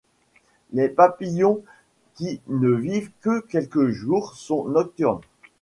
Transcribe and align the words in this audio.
Les 0.73 0.89
papillons, 0.89 1.61
qui 2.15 2.41
ne 2.47 2.69
vivent 2.71 3.11
que 3.21 3.39
quelques 3.41 3.89
jours, 3.89 4.33
sont 4.33 4.65
nocturnes. 4.67 5.21